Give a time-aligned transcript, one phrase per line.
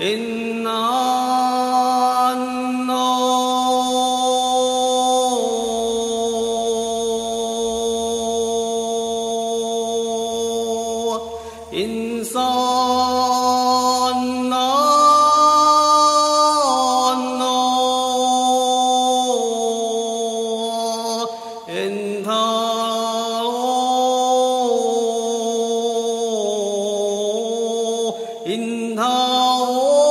[0.00, 0.39] in
[28.90, 30.09] 心头。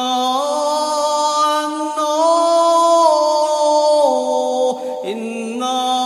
[5.04, 5.96] 인나돈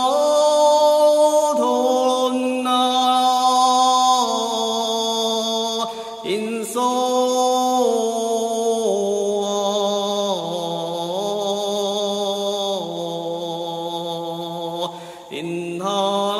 [15.31, 16.30] 인하